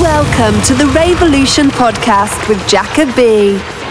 Welcome 0.00 0.60
to 0.62 0.74
the 0.74 0.84
Raveolution 0.84 1.68
podcast 1.68 2.48
with 2.48 2.58
Jacka 2.66 3.06
B. 3.14 3.81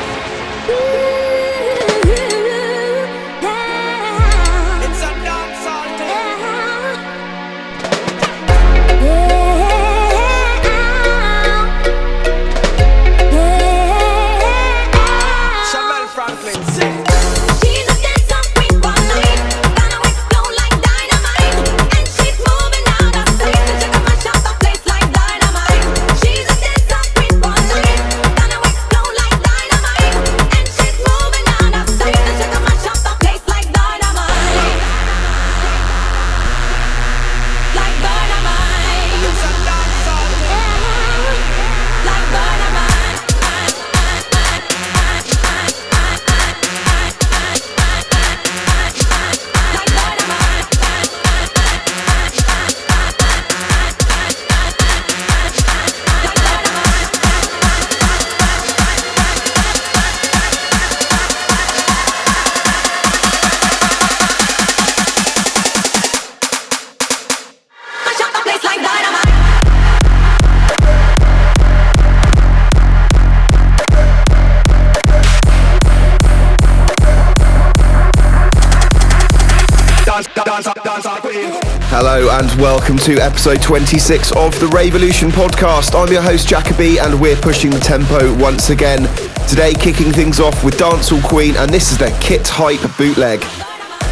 to 83.02 83.18
episode 83.19 83.59
26 83.63 84.31
of 84.34 84.59
the 84.59 84.68
Raveolution 84.68 85.31
podcast. 85.31 86.00
I'm 86.00 86.13
your 86.13 86.22
host 86.22 86.47
Jakka-B 86.47 87.00
and 87.00 87.19
we're 87.19 87.35
pushing 87.35 87.72
the 87.72 87.80
tempo 87.80 88.31
once 88.38 88.69
again. 88.69 89.09
Today 89.47 89.74
kicking 89.74 90.12
things 90.12 90.40
off 90.40 90.63
with 90.63 90.78
Dancehall 90.78 91.24
Queen 91.24 91.56
and 91.56 91.72
this 91.72 91.91
is 91.91 91.97
their 91.97 92.16
Kit 92.22 92.47
Hype 92.47 92.80
bootleg. 93.00 93.40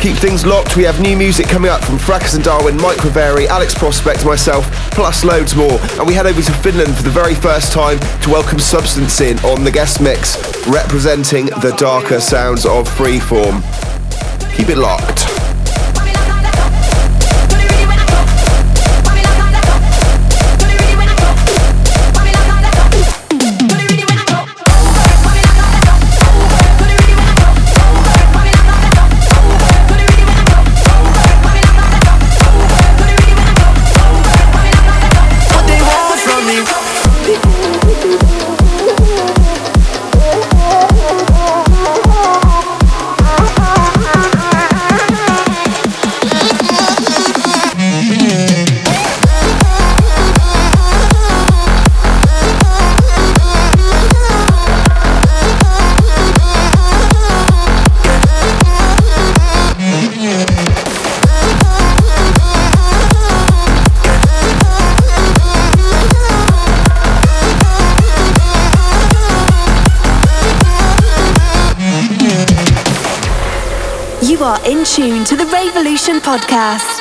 Keep 0.01 0.17
things 0.17 0.43
locked, 0.43 0.75
we 0.75 0.81
have 0.85 0.99
new 1.01 1.15
music 1.15 1.45
coming 1.45 1.69
up 1.69 1.85
from 1.85 1.99
Fracus 1.99 2.33
and 2.33 2.43
Darwin, 2.43 2.77
Mike 2.77 3.03
Reverie, 3.03 3.47
Alex 3.47 3.75
Prospect, 3.75 4.25
myself, 4.25 4.65
plus 4.89 5.23
loads 5.23 5.55
more. 5.55 5.77
And 5.99 6.07
we 6.07 6.15
head 6.15 6.25
over 6.25 6.41
to 6.41 6.53
Finland 6.63 6.95
for 6.95 7.03
the 7.03 7.11
very 7.11 7.35
first 7.35 7.71
time 7.71 7.99
to 7.99 8.29
welcome 8.31 8.57
Substanced 8.57 9.21
in 9.21 9.37
on 9.45 9.63
the 9.63 9.71
guest 9.71 10.01
mix, 10.01 10.35
representing 10.65 11.45
the 11.61 11.75
darker 11.77 12.19
sounds 12.19 12.65
of 12.65 12.89
Freeform. 12.89 13.61
Keep 14.55 14.69
it 14.69 14.79
locked. 14.79 15.28
In 74.79 74.85
tune 74.85 75.25
to 75.25 75.35
the 75.35 75.43
Raveolution 75.43 76.21
podcast. 76.21 76.98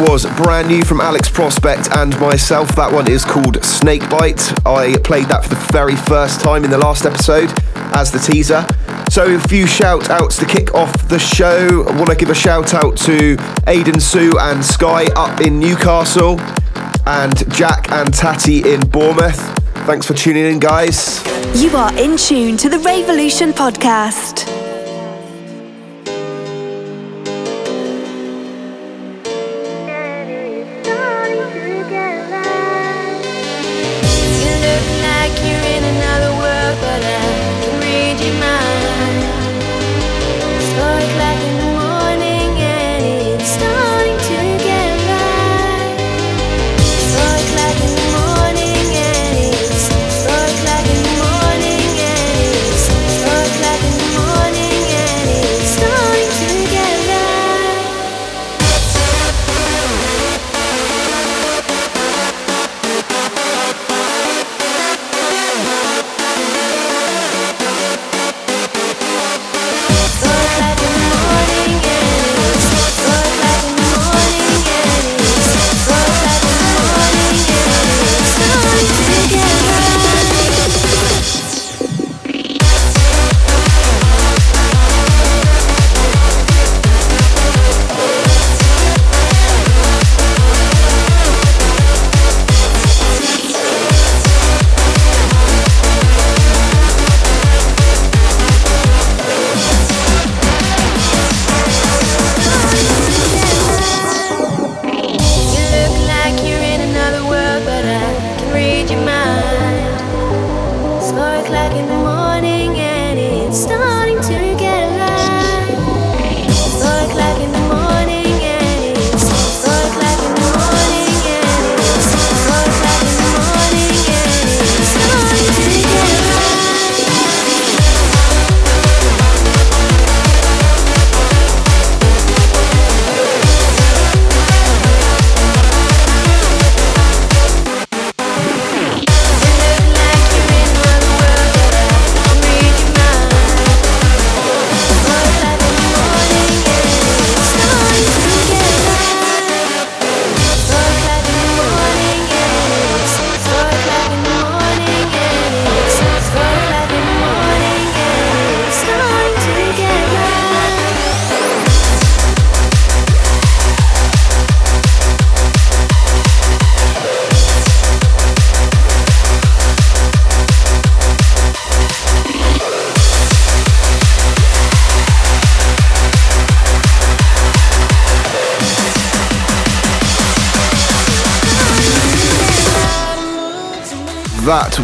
Was 0.00 0.24
brand 0.36 0.68
new 0.68 0.82
from 0.82 1.00
Alex 1.00 1.28
Prospect 1.28 1.90
and 1.92 2.18
myself. 2.18 2.74
That 2.74 2.90
one 2.90 3.10
is 3.10 3.22
called 3.22 3.62
Snakebite. 3.62 4.66
I 4.66 4.96
played 5.02 5.26
that 5.26 5.42
for 5.42 5.50
the 5.50 5.60
very 5.72 5.94
first 5.94 6.40
time 6.40 6.64
in 6.64 6.70
the 6.70 6.78
last 6.78 7.04
episode 7.04 7.52
as 7.94 8.10
the 8.10 8.18
teaser. 8.18 8.66
So, 9.10 9.34
a 9.34 9.38
few 9.40 9.66
shout 9.66 10.08
outs 10.08 10.38
to 10.38 10.46
kick 10.46 10.72
off 10.74 11.08
the 11.08 11.18
show. 11.18 11.84
I 11.86 11.96
want 11.96 12.08
to 12.08 12.16
give 12.16 12.30
a 12.30 12.34
shout 12.34 12.72
out 12.72 12.96
to 12.98 13.36
Aiden 13.66 14.00
Sue 14.00 14.32
and 14.38 14.64
Sky 14.64 15.04
up 15.16 15.42
in 15.42 15.58
Newcastle, 15.58 16.40
and 17.06 17.52
Jack 17.52 17.90
and 17.92 18.12
Tatty 18.12 18.72
in 18.72 18.80
Bournemouth. 18.88 19.38
Thanks 19.84 20.06
for 20.06 20.14
tuning 20.14 20.46
in, 20.46 20.60
guys. 20.60 21.22
You 21.62 21.76
are 21.76 21.92
in 21.98 22.16
tune 22.16 22.56
to 22.56 22.70
the 22.70 22.78
Raveolution 22.78 23.52
podcast. 23.52 24.69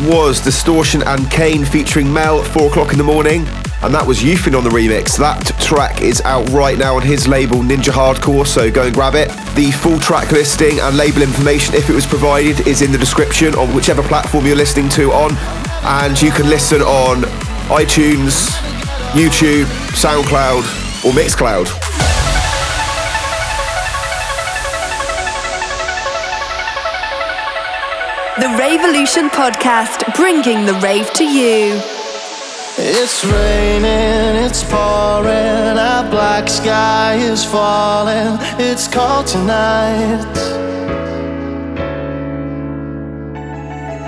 Was 0.07 0.39
Distortion 0.41 1.03
and 1.03 1.29
Kane 1.33 1.65
featuring 1.65 2.13
Mel 2.13 2.41
at 2.41 2.47
4 2.53 2.69
o'clock 2.69 2.93
in 2.93 2.99
the 2.99 3.05
morning. 3.05 3.45
And 3.83 3.93
that 3.93 4.07
was 4.07 4.21
Eufeion 4.21 4.57
on 4.57 4.63
the 4.63 4.71
remix. 4.71 5.19
That 5.19 5.45
track 5.61 6.01
is 6.01 6.21
out 6.21 6.49
right 6.51 6.79
now 6.79 6.95
on 6.95 7.03
his 7.03 7.27
label 7.27 7.57
Ninja 7.57 7.93
Hardcore, 7.93 8.47
so 8.47 8.71
go 8.71 8.85
and 8.85 8.95
grab 8.95 9.17
it. 9.17 9.29
The 9.57 9.73
full 9.73 9.99
track 9.99 10.31
listing 10.31 10.79
and 10.79 10.97
label 10.97 11.23
information, 11.23 11.75
if 11.75 11.91
it 11.91 11.93
was 11.93 12.07
provided, 12.07 12.69
is 12.69 12.83
in 12.83 12.93
the 12.93 12.99
description 12.99 13.57
on 13.57 13.75
whichever 13.75 14.03
platform 14.05 14.47
you're 14.47 14.55
listening 14.55 14.89
to 14.91 15.11
on. 15.11 15.33
And 15.83 16.21
you 16.23 16.31
can 16.31 16.49
listen 16.49 16.83
on 16.83 17.23
iTunes, 17.67 18.47
YouTube, 19.11 19.65
SoundCloud, 19.91 21.05
or 21.05 21.11
Mixcloud. 21.13 21.86
The 28.77 28.83
Raveolution 28.83 29.31
Podcast, 29.31 30.15
bringing 30.17 30.67
the 30.67 30.75
rave 30.75 31.11
to 31.15 31.25
you. 31.25 31.81
It's 32.77 33.25
raining, 33.25 34.45
it's 34.45 34.63
pouring, 34.65 35.79
a 35.79 36.07
black 36.11 36.47
sky 36.47 37.15
is 37.15 37.43
falling. 37.43 38.37
It's 38.59 38.87
cold 38.87 39.27
tonight. 39.27 40.21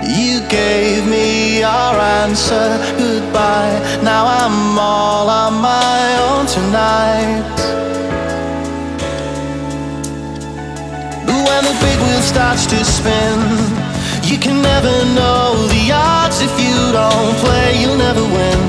You 0.03 0.47
gave 0.49 1.07
me 1.07 1.61
your 1.61 1.93
answer, 2.21 2.67
goodbye. 2.99 3.73
Now 4.03 4.27
I'm 4.27 4.77
all 4.77 5.29
on 5.29 5.53
my 5.63 5.99
own 6.29 6.45
tonight. 6.45 7.57
When 11.25 11.63
the 11.63 11.75
big 11.81 11.99
wheel 12.03 12.21
starts 12.21 12.67
to 12.67 12.85
spin. 12.85 13.28
Can 14.41 14.61
never 14.61 15.05
know 15.17 15.67
the 15.67 15.91
odds 15.93 16.41
if 16.41 16.53
you 16.59 16.77
don't 16.93 17.35
play, 17.43 17.81
you'll 17.81 17.97
never 17.97 18.21
win. 18.21 18.59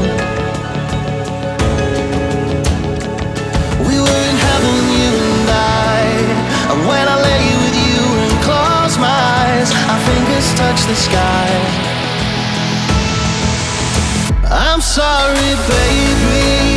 We 3.86 3.96
were 4.04 4.22
in 4.30 4.36
heaven, 4.48 4.76
you 5.00 5.12
and 5.30 5.50
I. 5.50 6.00
And 6.72 6.80
when 6.90 7.06
I 7.06 7.16
lay 7.28 7.46
with 7.62 7.76
you 7.86 8.02
and 8.24 8.32
close 8.46 8.98
my 8.98 9.18
eyes, 9.42 9.70
our 9.90 10.00
fingers 10.10 10.48
touch 10.60 10.80
the 10.90 10.96
sky. 10.96 11.48
I'm 14.50 14.80
sorry, 14.80 15.54
baby. 15.68 16.69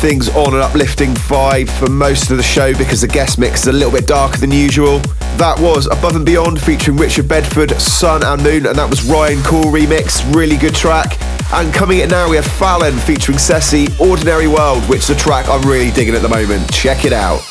Things 0.00 0.30
on 0.30 0.54
an 0.54 0.60
uplifting 0.60 1.10
vibe 1.10 1.68
for 1.78 1.90
most 1.90 2.30
of 2.30 2.38
the 2.38 2.42
show 2.42 2.72
because 2.76 3.02
the 3.02 3.06
guest 3.06 3.38
mix 3.38 3.60
is 3.60 3.66
a 3.66 3.72
little 3.72 3.92
bit 3.92 4.06
darker 4.06 4.38
than 4.38 4.50
usual. 4.50 4.98
That 5.36 5.58
was 5.60 5.86
Above 5.88 6.16
and 6.16 6.24
Beyond 6.24 6.58
featuring 6.58 6.96
Richard 6.96 7.28
Bedford, 7.28 7.72
Sun 7.78 8.24
and 8.24 8.42
Moon, 8.42 8.64
and 8.64 8.76
that 8.76 8.88
was 8.88 9.04
Ryan 9.04 9.42
Kore 9.42 9.64
remix. 9.64 10.24
Really 10.34 10.56
good 10.56 10.74
track. 10.74 11.18
And 11.52 11.70
coming 11.74 11.98
in 11.98 12.08
now, 12.08 12.30
we 12.30 12.36
have 12.36 12.46
Fallon 12.46 12.96
featuring 12.96 13.36
Cecci, 13.36 14.00
Ordinary 14.00 14.48
World, 14.48 14.82
which 14.84 15.00
is 15.00 15.10
a 15.10 15.16
track 15.16 15.46
I'm 15.50 15.68
really 15.68 15.90
digging 15.90 16.14
at 16.14 16.22
the 16.22 16.30
moment. 16.30 16.72
Check 16.72 17.04
it 17.04 17.12
out. 17.12 17.49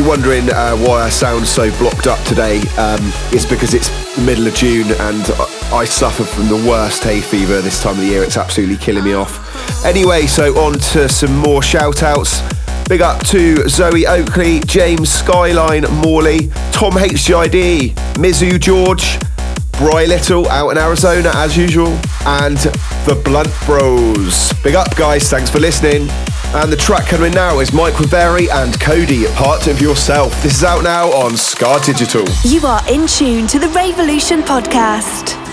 You're 0.00 0.08
wondering 0.08 0.48
uh, 0.50 0.76
why 0.78 1.02
I 1.02 1.10
sound 1.10 1.46
so 1.46 1.70
blocked 1.78 2.06
up 2.06 2.18
today, 2.24 2.58
um, 2.78 3.00
it's 3.32 3.44
because 3.44 3.74
it's 3.74 3.90
the 4.16 4.22
middle 4.22 4.46
of 4.46 4.54
June 4.54 4.90
and 4.90 5.22
I 5.72 5.84
suffer 5.84 6.24
from 6.24 6.48
the 6.48 6.66
worst 6.66 7.02
hay 7.02 7.20
fever 7.20 7.60
this 7.60 7.82
time 7.82 7.92
of 7.92 8.00
the 8.00 8.06
year. 8.06 8.22
It's 8.22 8.38
absolutely 8.38 8.78
killing 8.78 9.04
me 9.04 9.12
off. 9.12 9.84
Anyway, 9.84 10.26
so 10.26 10.56
on 10.58 10.78
to 10.92 11.06
some 11.06 11.36
more 11.36 11.62
shout 11.62 12.02
outs. 12.02 12.40
Big 12.88 13.02
up 13.02 13.22
to 13.26 13.68
Zoe 13.68 14.06
Oakley, 14.06 14.60
James 14.60 15.12
Skyline 15.12 15.84
Morley, 16.02 16.48
Tom 16.72 16.92
HGID, 16.92 17.90
Mizu 18.14 18.58
George, 18.58 19.18
Bry 19.72 20.06
Little 20.06 20.48
out 20.48 20.70
in 20.70 20.78
Arizona 20.78 21.30
as 21.34 21.58
usual, 21.58 21.88
and 22.24 22.56
the 22.56 23.20
Blunt 23.22 23.50
Bros. 23.66 24.52
Big 24.62 24.76
up, 24.76 24.96
guys. 24.96 25.28
Thanks 25.28 25.50
for 25.50 25.60
listening. 25.60 26.08
And 26.52 26.72
the 26.72 26.76
track 26.76 27.06
coming 27.06 27.32
now 27.32 27.60
is 27.60 27.72
Mike 27.72 28.00
Reverie 28.00 28.50
and 28.50 28.78
Code-E, 28.80 29.28
Part 29.34 29.68
of 29.68 29.80
Yourself. 29.80 30.32
This 30.42 30.56
is 30.56 30.64
out 30.64 30.82
now 30.82 31.08
on 31.12 31.36
Scared 31.36 31.84
Digital. 31.84 32.24
You 32.42 32.66
are 32.66 32.82
in 32.90 33.06
tune 33.06 33.46
to 33.46 33.60
the 33.60 33.68
Raveolution 33.68 34.42
podcast. 34.42 35.49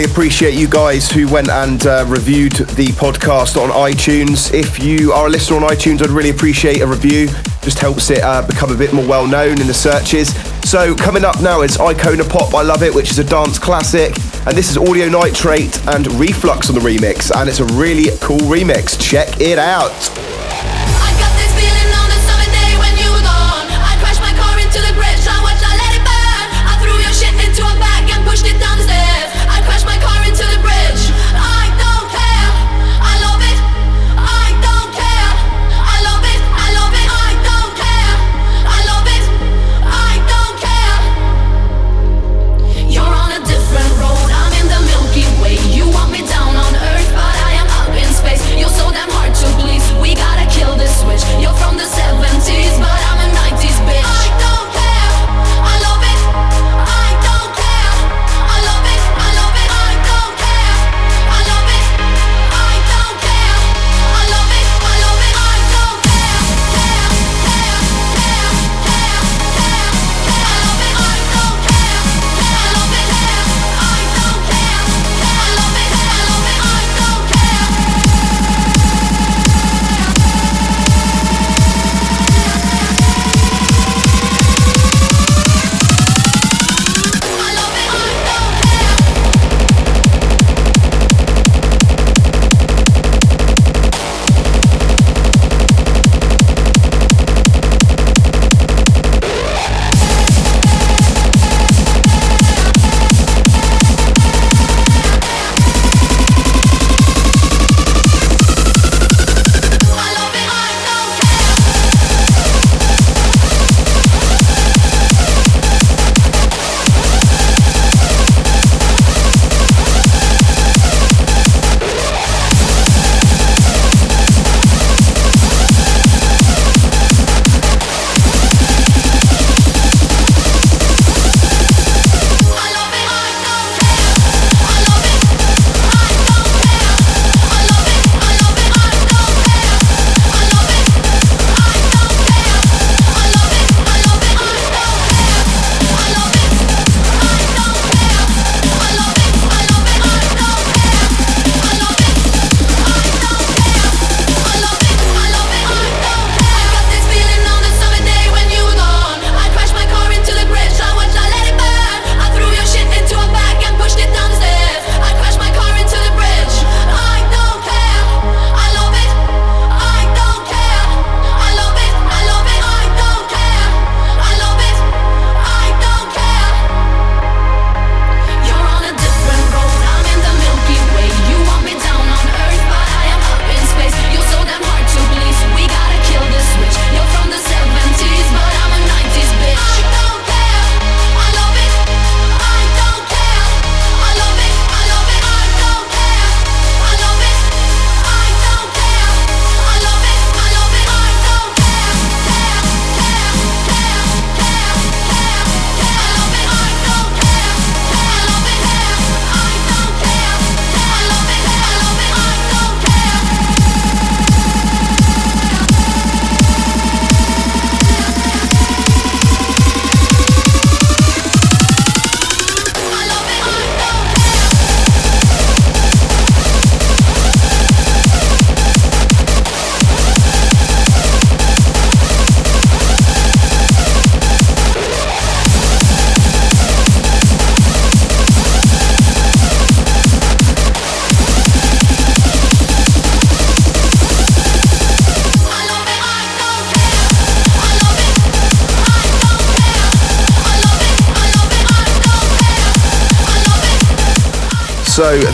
really 0.00 0.12
appreciate 0.12 0.54
you 0.54 0.66
guys 0.66 1.10
who 1.10 1.28
went 1.28 1.50
and 1.50 1.86
uh, 1.86 2.06
reviewed 2.08 2.52
the 2.52 2.86
podcast 2.96 3.60
on 3.60 3.68
iTunes. 3.68 4.50
If 4.54 4.82
you 4.82 5.12
are 5.12 5.26
a 5.26 5.28
listener 5.28 5.58
on 5.58 5.62
iTunes, 5.62 6.00
I'd 6.00 6.08
really 6.08 6.30
appreciate 6.30 6.80
a 6.80 6.86
review. 6.86 7.26
Just 7.60 7.78
helps 7.80 8.08
it 8.08 8.22
uh, 8.22 8.46
become 8.46 8.70
a 8.70 8.76
bit 8.76 8.94
more 8.94 9.06
well 9.06 9.26
known 9.26 9.60
in 9.60 9.66
the 9.66 9.74
searches. 9.74 10.28
So, 10.66 10.94
coming 10.94 11.22
up 11.22 11.42
now 11.42 11.60
is 11.60 11.76
Icona 11.76 12.26
Pop, 12.30 12.54
I 12.54 12.62
Love 12.62 12.82
It, 12.82 12.94
which 12.94 13.10
is 13.10 13.18
a 13.18 13.24
dance 13.24 13.58
classic. 13.58 14.16
And 14.46 14.56
this 14.56 14.70
is 14.70 14.78
Audio 14.78 15.10
Nitrate 15.10 15.86
and 15.88 16.06
Reflux 16.12 16.70
on 16.70 16.76
the 16.76 16.80
remix. 16.80 17.30
And 17.34 17.46
it's 17.46 17.60
a 17.60 17.66
really 17.74 18.16
cool 18.20 18.38
remix. 18.38 18.98
Check 18.98 19.38
it 19.38 19.58
out. 19.58 20.29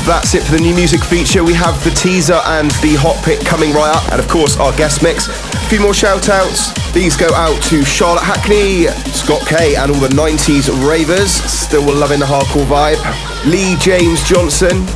That's 0.07 0.35
it 0.35 0.43
for 0.45 0.53
the 0.53 0.61
new 0.61 0.75
music 0.75 1.03
feature. 1.03 1.43
We 1.43 1.53
have 1.55 1.83
the 1.83 1.91
teaser 1.91 2.39
and 2.55 2.71
the 2.79 2.95
hot 2.95 3.19
pick 3.25 3.41
coming 3.41 3.73
right 3.73 3.91
up, 3.91 4.07
and 4.13 4.21
of 4.21 4.29
course 4.29 4.57
our 4.57 4.71
guest 4.77 5.03
mix. 5.03 5.27
A 5.27 5.69
few 5.69 5.81
more 5.81 5.93
shout 5.93 6.29
outs. 6.29 6.71
These 6.93 7.17
go 7.17 7.27
out 7.35 7.61
to 7.65 7.85
Charlotte 7.85 8.23
Hackney, 8.23 8.87
Scott 9.11 9.43
K, 9.47 9.75
and 9.75 9.91
all 9.91 9.99
the 9.99 10.15
90s 10.15 10.71
ravers. 10.89 11.33
Still 11.33 11.83
loving 11.93 12.21
the 12.21 12.27
hardcore 12.27 12.65
vibe. 12.67 13.03
Lee 13.51 13.75
James 13.81 14.23
Johnson, 14.29 14.87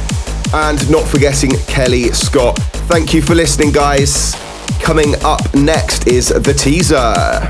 and 0.54 0.78
not 0.90 1.06
forgetting 1.06 1.50
Kelly 1.66 2.12
Scott. 2.12 2.56
Thank 2.86 3.12
you 3.12 3.20
for 3.20 3.34
listening, 3.34 3.72
guys. 3.72 4.34
Coming 4.80 5.14
up 5.24 5.42
next 5.54 6.06
is 6.06 6.28
the 6.28 6.54
teaser 6.54 7.48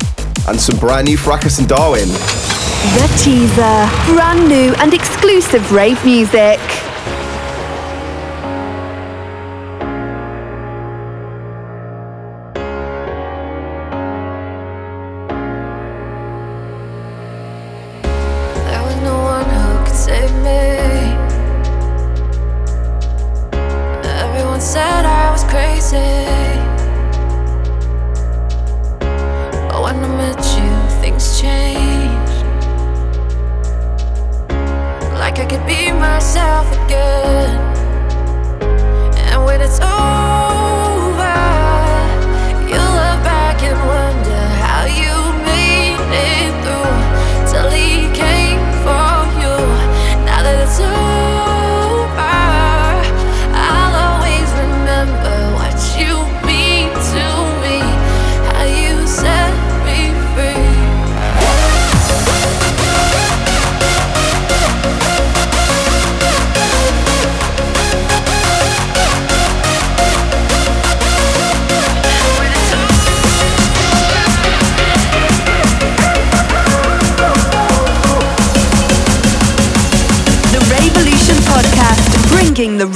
and 0.49 0.59
some 0.59 0.79
brand 0.79 1.07
new 1.07 1.17
Fracus 1.17 1.59
and 1.59 1.69
Darwin. 1.69 2.09
The 2.09 3.07
teaser. 3.21 4.15
Brand 4.15 4.49
new 4.49 4.73
and 4.81 4.95
exclusive 4.95 5.71
rave 5.73 6.03
music. 6.05 6.59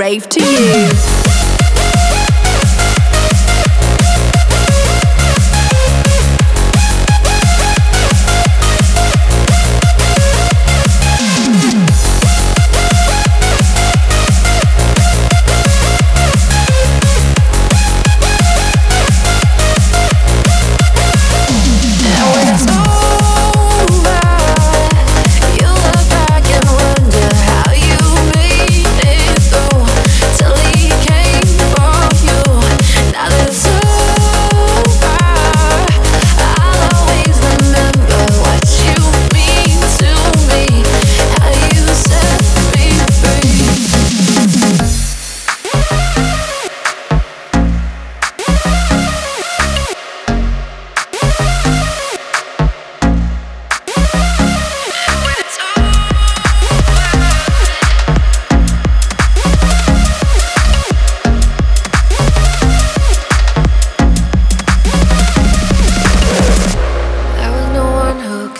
Rave 0.04 0.28
to 0.28 0.38
you. 0.38 1.13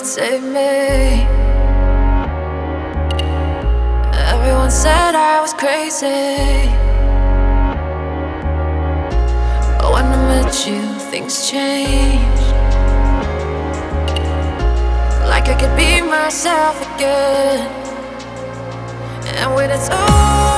Save 0.05 0.43
me. 0.43 1.25
Everyone 4.33 4.71
said 4.71 5.15
I 5.15 5.41
was 5.41 5.55
crazy. 5.55 6.69
But 9.79 9.93
when 9.93 10.05
I 10.05 10.17
met 10.29 10.67
you, 10.67 10.83
things 11.11 11.49
changed. 11.49 12.49
Like 15.27 15.49
I 15.49 15.57
could 15.59 15.75
be 15.75 16.03
myself 16.03 16.77
again. 16.95 17.67
And 19.39 19.55
when 19.55 19.71
it's 19.71 19.89
over, 19.89 20.54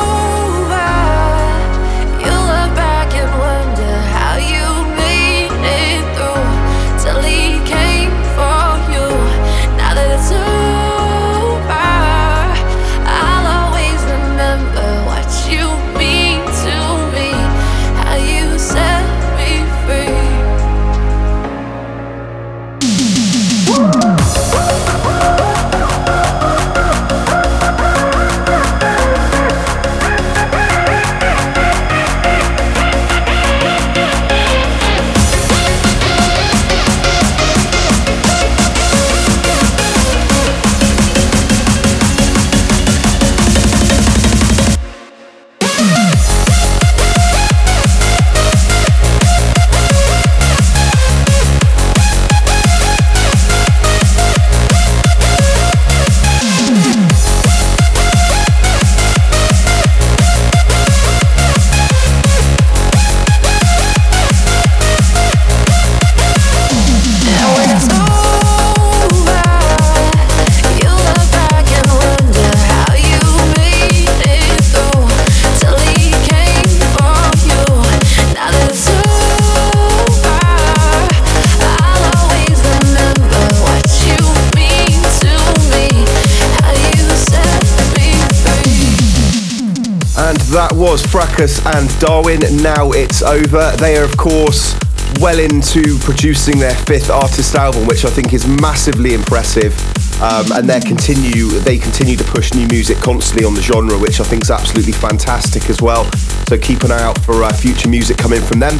that 90.57 90.73
was 90.73 91.03
Fracus 91.03 91.61
and 91.77 91.85
Darwin. 92.01 92.41
Now 92.63 92.93
it's 92.93 93.21
over. 93.23 93.77
They 93.77 93.99
are, 93.99 94.05
of 94.05 94.17
course, 94.17 94.75
well 95.21 95.39
into 95.39 95.99
producing 95.99 96.59
their 96.59 96.75
fifth 96.75 97.11
artist 97.11 97.55
album, 97.55 97.87
which 97.87 98.07
I 98.07 98.09
think 98.09 98.33
is 98.33 98.47
massively 98.47 99.13
impressive. 99.13 99.77
Um, 100.23 100.47
and 100.57 100.67
they 100.67 100.81
continue 100.81 101.49
they 101.61 101.77
continue 101.77 102.17
to 102.17 102.25
push 102.25 102.55
new 102.55 102.67
music 102.69 102.97
constantly 103.05 103.45
on 103.45 103.53
the 103.53 103.61
genre, 103.61 103.99
which 103.99 104.19
I 104.19 104.25
think 104.25 104.45
is 104.45 104.51
absolutely 104.51 104.93
fantastic 104.93 105.69
as 105.69 105.83
well. 105.83 106.11
So 106.49 106.57
keep 106.57 106.85
an 106.85 106.91
eye 106.91 107.03
out 107.03 107.21
for 107.21 107.45
uh, 107.45 107.53
future 107.53 107.91
music 107.91 108.17
coming 108.17 108.41
from 108.41 108.59
them. 108.59 108.79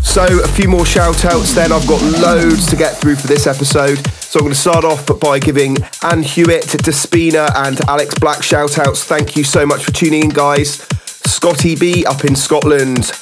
So 0.00 0.24
a 0.24 0.48
few 0.48 0.68
more 0.68 0.86
shout 0.86 1.26
outs 1.26 1.54
then. 1.54 1.72
I've 1.72 1.86
got 1.86 2.00
loads 2.24 2.64
to 2.70 2.76
get 2.76 2.96
through 2.96 3.16
for 3.16 3.26
this 3.26 3.46
episode. 3.46 3.98
So 4.08 4.38
I'm 4.38 4.44
going 4.44 4.54
to 4.54 4.58
start 4.58 4.86
off 4.86 5.04
by 5.20 5.40
giving 5.40 5.76
Anne 6.02 6.22
Hewitt, 6.22 6.64
Despina, 6.64 7.54
and 7.54 7.78
Alex 7.86 8.14
Black 8.14 8.42
shout 8.42 8.78
outs. 8.78 9.04
Thank 9.04 9.36
you 9.36 9.44
so 9.44 9.66
much 9.66 9.84
for 9.84 9.92
tuning 9.92 10.22
in, 10.22 10.30
guys. 10.30 10.86
Scotty 11.28 11.76
B 11.76 12.06
up 12.06 12.24
in 12.24 12.34
Scotland. 12.34 13.12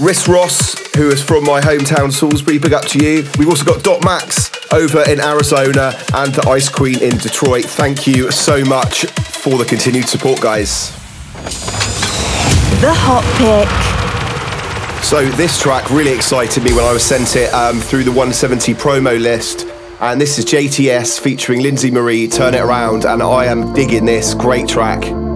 Riss 0.00 0.26
Ross, 0.26 0.74
who 0.96 1.10
is 1.10 1.22
from 1.22 1.44
my 1.44 1.60
hometown 1.60 2.10
Salisbury, 2.10 2.58
big 2.58 2.72
up 2.72 2.86
to 2.86 2.98
you. 2.98 3.28
We've 3.38 3.48
also 3.48 3.64
got 3.64 3.84
Dot 3.84 4.02
Max 4.02 4.50
over 4.72 5.02
in 5.02 5.20
Arizona 5.20 5.92
and 6.14 6.34
the 6.34 6.48
Ice 6.48 6.70
Queen 6.70 7.00
in 7.02 7.18
Detroit. 7.18 7.66
Thank 7.66 8.06
you 8.06 8.30
so 8.30 8.64
much 8.64 9.04
for 9.06 9.58
the 9.58 9.64
continued 9.64 10.08
support, 10.08 10.40
guys. 10.40 10.90
The 12.80 12.92
Hot 12.92 13.24
Pick. 13.36 15.04
So 15.04 15.28
this 15.36 15.60
track 15.60 15.90
really 15.90 16.12
excited 16.12 16.64
me 16.64 16.72
when 16.72 16.84
I 16.84 16.92
was 16.92 17.04
sent 17.04 17.36
it 17.36 17.52
um, 17.52 17.80
through 17.80 18.04
the 18.04 18.12
170 18.12 18.74
promo 18.74 19.20
list. 19.20 19.66
And 20.00 20.18
this 20.18 20.38
is 20.38 20.46
JTS 20.46 21.20
featuring 21.20 21.60
Lindsay 21.62 21.90
Marie, 21.90 22.26
Turn 22.26 22.54
It 22.54 22.60
Around, 22.60 23.04
and 23.04 23.22
I 23.22 23.44
am 23.44 23.74
digging 23.74 24.06
this. 24.06 24.32
Great 24.32 24.66
track. 24.66 25.29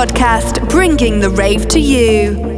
Podcast, 0.00 0.66
bringing 0.70 1.20
the 1.20 1.28
rave 1.28 1.68
to 1.68 1.78
you. 1.78 2.49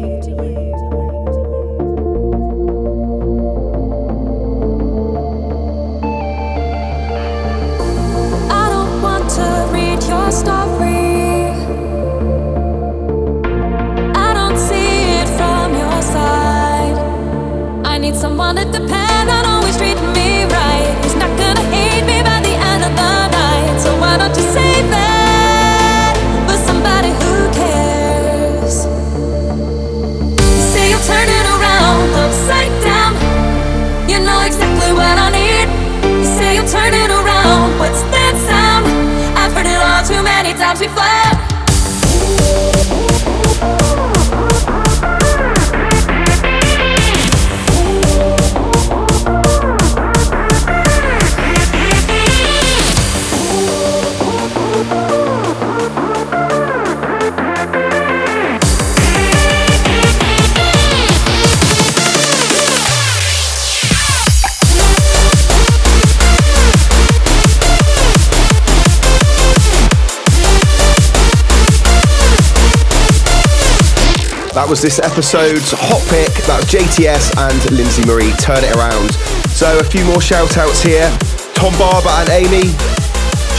Was 74.72 74.80
this 74.80 75.00
episode's 75.00 75.70
hot 75.76 76.00
pick. 76.08 76.32
about 76.48 76.64
JTS 76.64 77.36
and 77.36 77.60
Lindsay 77.76 78.00
Marie. 78.06 78.32
Turn 78.40 78.64
it 78.64 78.74
around. 78.74 79.12
So 79.52 79.78
a 79.78 79.84
few 79.84 80.02
more 80.06 80.22
shout 80.22 80.56
outs 80.56 80.82
here. 80.82 81.12
Tom 81.52 81.76
Barber 81.76 82.08
and 82.08 82.30
Amy. 82.30 82.72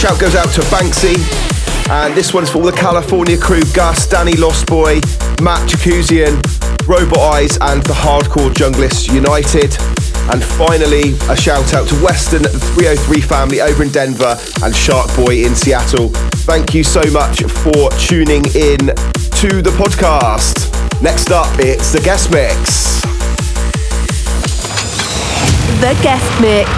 Shout 0.02 0.18
goes 0.18 0.34
out 0.34 0.50
to 0.58 0.62
Banksy. 0.74 1.14
And 1.92 2.16
this 2.16 2.34
one's 2.34 2.50
for 2.50 2.58
all 2.58 2.66
the 2.66 2.72
California 2.72 3.38
crew 3.38 3.62
Gus, 3.76 4.08
Danny 4.08 4.34
Lost 4.38 4.66
Boy, 4.66 5.02
Matt 5.38 5.70
Jacuzian, 5.70 6.42
Robot 6.88 7.20
Eyes, 7.20 7.60
and 7.62 7.84
the 7.84 7.94
Hardcore 7.94 8.50
Junglists 8.50 9.14
United. 9.14 9.78
And 10.34 10.44
finally, 10.44 11.14
a 11.30 11.38
shout 11.38 11.76
out 11.76 11.88
to 11.90 11.96
Western 12.02 12.42
303 12.42 13.22
family 13.22 13.62
over 13.62 13.84
in 13.84 13.92
Denver 13.92 14.36
and 14.64 14.76
Shark 14.76 15.16
Boy 15.16 15.46
in 15.46 15.54
Seattle. 15.54 16.10
Thank 16.50 16.74
you 16.74 16.84
so 16.84 17.04
much 17.12 17.44
for 17.44 17.92
tuning 18.02 18.46
in 18.58 18.90
to 19.38 19.62
the 19.62 19.74
podcast. 19.78 20.83
Next 21.04 21.32
up, 21.32 21.54
it's 21.60 21.92
the 21.92 22.00
guest 22.00 22.32
mix. 22.32 23.02
The 25.82 26.02
guest 26.02 26.42
mix. 26.42 26.70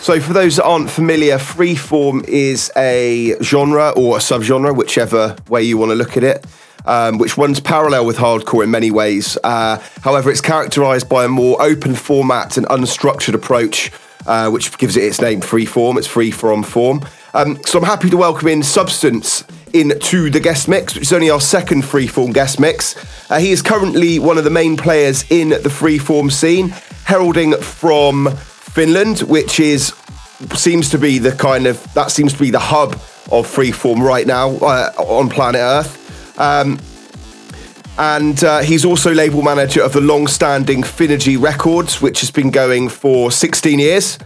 So, 0.00 0.20
for 0.20 0.32
those 0.32 0.54
that 0.54 0.64
aren't 0.64 0.88
familiar, 0.88 1.38
freeform 1.38 2.22
is 2.28 2.70
a 2.76 3.34
genre 3.42 3.90
or 3.96 4.18
a 4.18 4.20
subgenre, 4.20 4.76
whichever 4.76 5.34
way 5.48 5.64
you 5.64 5.76
want 5.76 5.90
to 5.90 5.96
look 5.96 6.16
at 6.16 6.22
it, 6.22 6.46
um, 6.84 7.18
which 7.18 7.36
runs 7.36 7.58
parallel 7.58 8.06
with 8.06 8.18
hardcore 8.18 8.62
in 8.62 8.70
many 8.70 8.92
ways. 8.92 9.36
Uh, 9.42 9.82
however, 10.02 10.30
it's 10.30 10.40
characterized 10.40 11.08
by 11.08 11.24
a 11.24 11.28
more 11.28 11.60
open 11.60 11.96
format 11.96 12.56
and 12.56 12.64
unstructured 12.66 13.34
approach, 13.34 13.90
uh, 14.24 14.48
which 14.50 14.78
gives 14.78 14.96
it 14.96 15.02
its 15.02 15.20
name, 15.20 15.40
freeform. 15.40 15.98
It's 15.98 16.06
free 16.06 16.30
from 16.30 16.62
form. 16.62 17.00
Um, 17.36 17.62
so, 17.64 17.78
I'm 17.78 17.84
happy 17.84 18.08
to 18.08 18.16
welcome 18.16 18.48
in 18.48 18.60
Substanced 18.60 19.44
into 19.74 20.30
the 20.30 20.40
guest 20.40 20.68
mix, 20.68 20.94
which 20.94 21.02
is 21.02 21.12
only 21.12 21.28
our 21.28 21.38
second 21.38 21.82
freeform 21.82 22.32
guest 22.32 22.58
mix. 22.58 22.96
Uh, 23.30 23.38
he 23.38 23.50
is 23.50 23.60
currently 23.60 24.18
one 24.18 24.38
of 24.38 24.44
the 24.44 24.50
main 24.50 24.78
players 24.78 25.30
in 25.30 25.50
the 25.50 25.68
freeform 25.68 26.32
scene, 26.32 26.70
heralding 27.04 27.52
from 27.60 28.30
Finland, 28.36 29.18
which 29.18 29.60
is 29.60 29.92
seems 30.54 30.88
to 30.88 30.96
be 30.96 31.18
the 31.18 31.32
kind 31.32 31.66
of 31.66 31.92
that 31.92 32.10
seems 32.10 32.32
to 32.32 32.38
be 32.38 32.50
the 32.50 32.58
hub 32.58 32.94
of 33.30 33.46
freeform 33.46 34.00
right 34.00 34.26
now 34.26 34.56
uh, 34.56 34.90
on 34.96 35.28
planet 35.28 35.60
Earth. 35.60 36.40
Um, 36.40 36.78
and 37.98 38.42
uh, 38.44 38.60
he's 38.60 38.86
also 38.86 39.12
label 39.12 39.42
manager 39.42 39.82
of 39.82 39.92
the 39.92 40.00
long-standing 40.00 40.84
Finergy 40.84 41.38
Records, 41.38 42.00
which 42.00 42.20
has 42.20 42.30
been 42.30 42.50
going 42.50 42.88
for 42.88 43.30
16 43.30 43.78
years. 43.78 44.18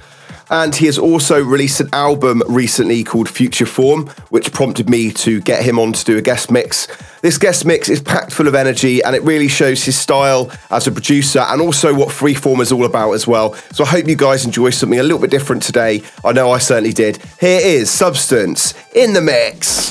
And 0.51 0.75
he 0.75 0.87
has 0.87 0.99
also 0.99 1.43
released 1.43 1.81
an 1.81 1.89
album 1.93 2.43
recently 2.49 3.05
called 3.05 3.29
Future 3.29 3.67
Form, 3.67 4.09
which 4.31 4.53
prompted 4.53 4.91
me 4.91 5.13
to 5.13 5.41
get 5.41 5.63
him 5.65 5.79
on 5.79 5.93
to 5.93 6.05
do 6.05 6.19
a 6.19 6.23
guest 6.23 6.51
mix. 6.51 6.89
This 7.23 7.39
guest 7.39 7.65
mix 7.65 7.89
is 7.89 8.01
packed 8.01 8.33
full 8.33 8.49
of 8.49 8.55
energy 8.55 9.03
and 9.03 9.15
it 9.15 9.23
really 9.23 9.49
shows 9.49 9.85
his 9.85 9.97
style 9.97 10.51
as 10.71 10.87
a 10.87 10.93
producer 10.93 11.41
and 11.41 11.61
also 11.61 11.95
what 11.95 12.09
Freeform 12.09 12.61
is 12.61 12.73
all 12.73 12.85
about 12.85 13.13
as 13.13 13.27
well. 13.27 13.55
So 13.73 13.85
I 13.85 13.89
hope 13.89 14.09
you 14.09 14.17
guys 14.17 14.45
enjoy 14.45 14.71
something 14.71 14.99
a 14.99 15.03
little 15.03 15.21
bit 15.21 15.31
different 15.31 15.63
today. 15.63 16.03
I 16.25 16.33
know 16.33 16.51
I 16.51 16.59
certainly 16.59 16.93
did. 16.93 17.19
Here 17.39 17.61
is 17.63 17.89
Substanced 17.91 18.75
in 18.95 19.13
the 19.13 19.21
mix. 19.21 19.91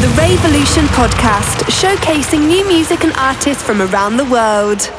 The 0.00 0.08
Raveolution 0.08 0.86
podcast, 0.88 1.62
showcasing 1.80 2.46
new 2.46 2.66
music 2.66 3.04
and 3.04 3.12
artists 3.14 3.62
from 3.62 3.80
around 3.80 4.16
the 4.16 4.24
world. 4.24 4.90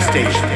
Station. 0.00 0.47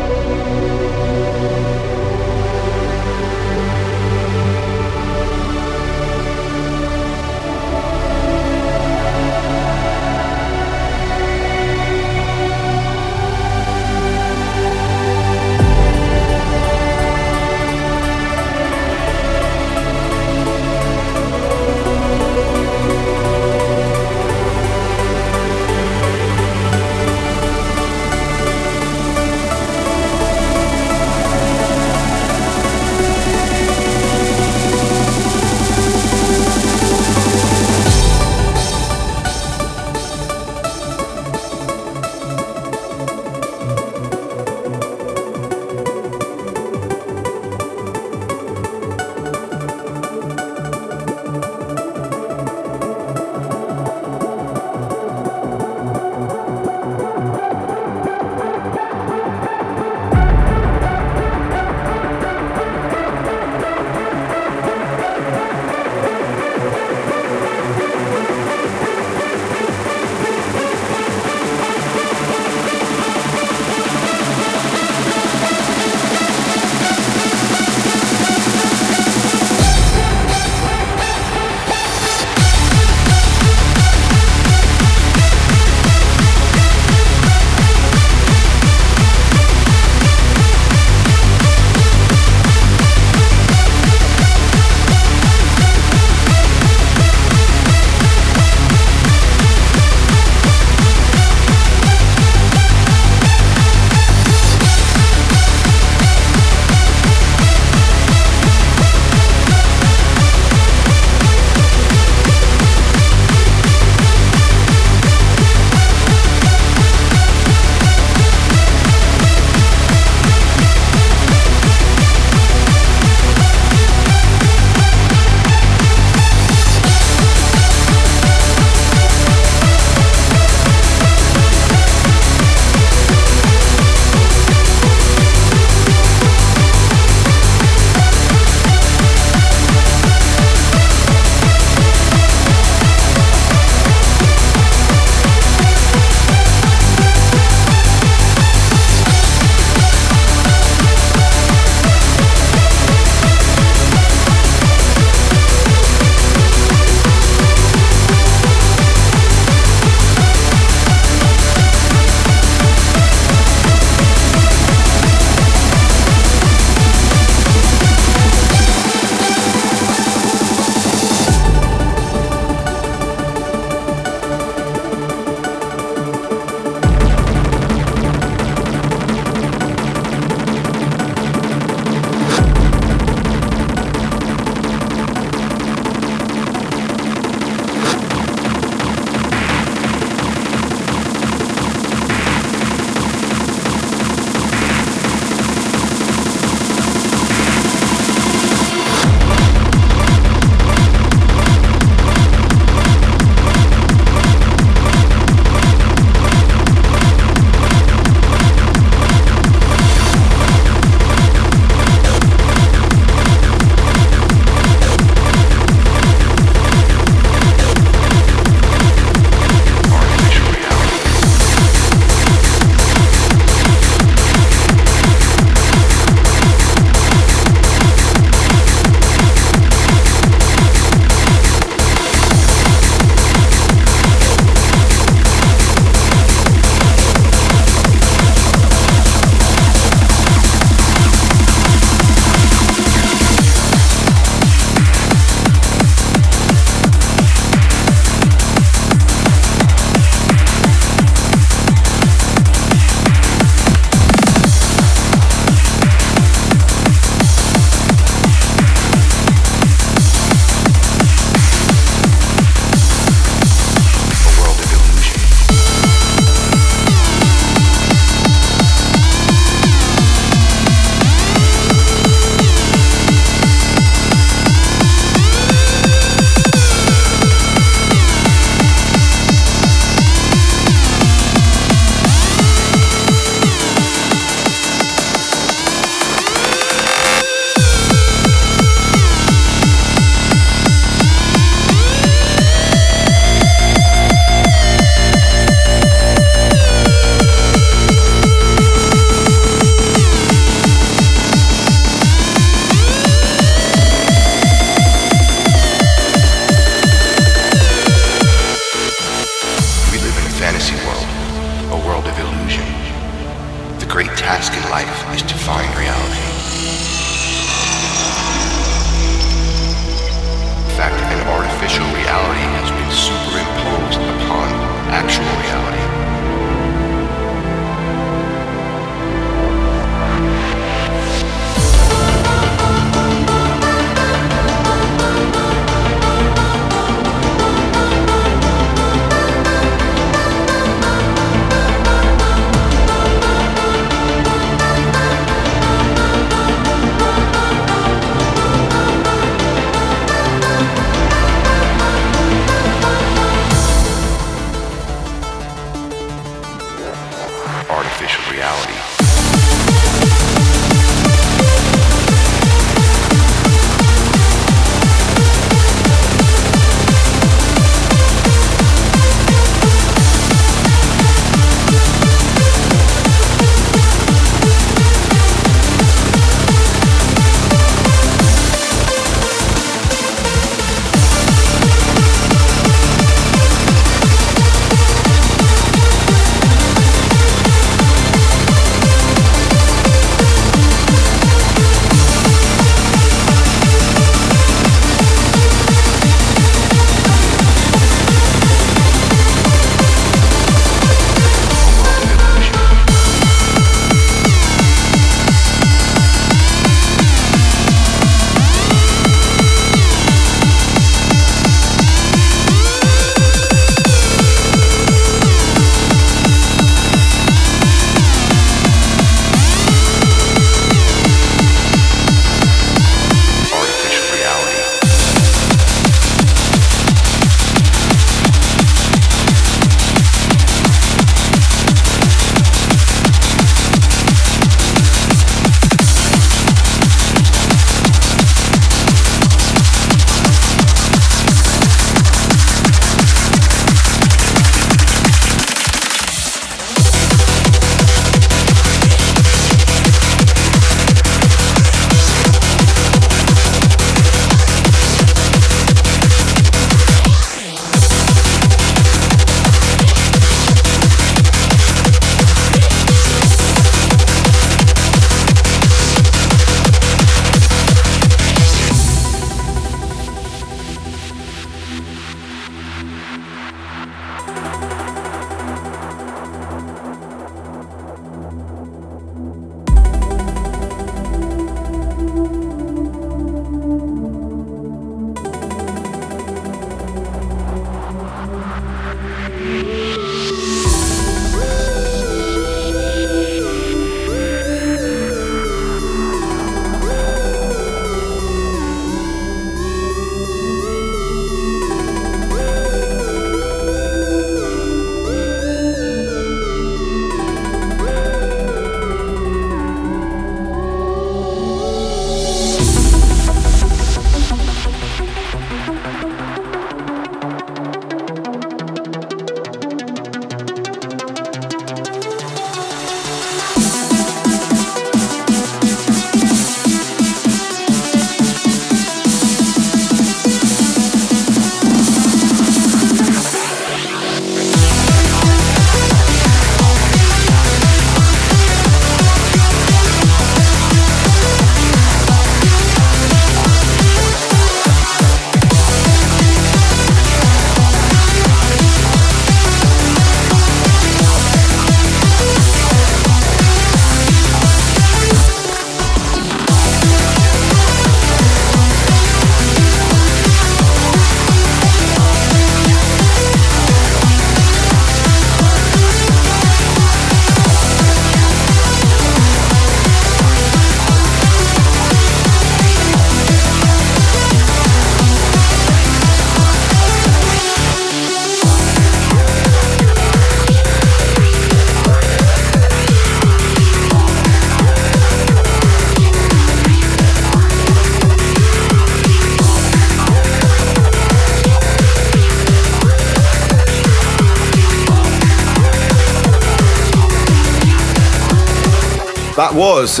Was 599.88 600.00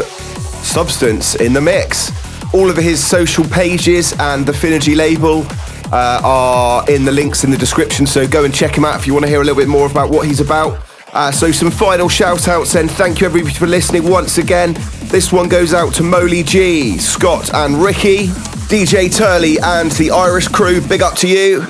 Substanced 0.62 1.40
in 1.40 1.54
the 1.54 1.62
Mix. 1.62 2.12
All 2.52 2.68
of 2.68 2.76
his 2.76 3.02
social 3.02 3.42
pages 3.44 4.12
and 4.20 4.44
the 4.44 4.52
Finergy 4.52 4.94
label 4.94 5.46
uh, 5.90 6.20
are 6.22 6.90
in 6.90 7.06
the 7.06 7.12
links 7.12 7.42
in 7.42 7.50
the 7.50 7.56
description, 7.56 8.06
so 8.06 8.28
go 8.28 8.44
and 8.44 8.54
check 8.54 8.76
him 8.76 8.84
out 8.84 9.00
if 9.00 9.06
you 9.06 9.14
want 9.14 9.24
to 9.24 9.30
hear 9.30 9.40
a 9.40 9.44
little 9.44 9.58
bit 9.58 9.66
more 9.68 9.90
about 9.90 10.10
what 10.10 10.26
he's 10.26 10.40
about. 10.40 10.78
Uh, 11.14 11.32
so, 11.32 11.50
some 11.50 11.70
final 11.70 12.06
shout 12.06 12.48
outs 12.48 12.74
then. 12.74 12.86
Thank 12.86 13.20
you 13.20 13.26
everybody 13.26 13.54
for 13.54 13.66
listening 13.66 14.10
once 14.10 14.36
again. 14.36 14.74
This 15.04 15.32
one 15.32 15.48
goes 15.48 15.72
out 15.72 15.94
to 15.94 16.02
Moley 16.02 16.42
G, 16.42 16.98
Scott, 16.98 17.54
and 17.54 17.76
Ricky, 17.76 18.26
DJ 18.68 19.14
Turley, 19.14 19.58
and 19.58 19.90
the 19.92 20.10
Irish 20.10 20.48
crew. 20.48 20.86
Big 20.86 21.00
up 21.00 21.14
to 21.16 21.28
you. 21.28 21.62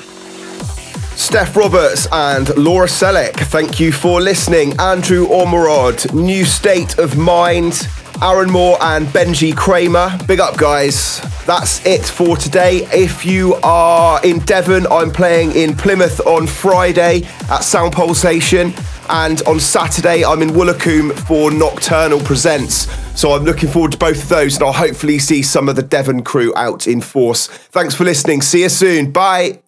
Steph 1.14 1.56
Roberts 1.56 2.08
and 2.10 2.56
Laura 2.56 2.86
Selleck, 2.86 3.34
thank 3.34 3.78
you 3.78 3.92
for 3.92 4.20
listening. 4.20 4.78
Andrew 4.80 5.26
Ormerod, 5.26 6.14
New 6.14 6.44
State 6.44 6.98
of 6.98 7.16
Mind, 7.18 7.88
Aaron 8.22 8.50
Moore 8.50 8.76
and 8.80 9.06
Benji 9.08 9.56
Kramer. 9.56 10.10
Big 10.26 10.40
up, 10.40 10.56
guys. 10.56 11.20
That's 11.46 11.84
it 11.86 12.04
for 12.04 12.36
today. 12.36 12.86
If 12.92 13.24
you 13.24 13.54
are 13.62 14.24
in 14.24 14.40
Devon, 14.40 14.86
I'm 14.90 15.10
playing 15.10 15.52
in 15.52 15.76
Plymouth 15.76 16.20
on 16.26 16.46
Friday 16.46 17.22
at 17.50 17.60
Sound 17.60 17.92
Pulsation. 17.92 18.74
And 19.08 19.40
on 19.42 19.60
Saturday, 19.60 20.24
I'm 20.24 20.42
in 20.42 20.50
Woolacombe 20.50 21.12
for 21.26 21.50
Nocturnal 21.50 22.20
Presents. 22.20 22.88
So 23.18 23.32
I'm 23.32 23.44
looking 23.44 23.68
forward 23.68 23.92
to 23.92 23.98
both 23.98 24.22
of 24.22 24.28
those, 24.28 24.56
and 24.56 24.64
I'll 24.64 24.72
hopefully 24.72 25.18
see 25.18 25.42
some 25.42 25.68
of 25.68 25.76
the 25.76 25.82
Devon 25.82 26.22
crew 26.22 26.52
out 26.56 26.86
in 26.86 27.00
force. 27.00 27.46
Thanks 27.46 27.94
for 27.94 28.04
listening. 28.04 28.42
See 28.42 28.62
you 28.62 28.68
soon. 28.68 29.10
Bye. 29.12 29.60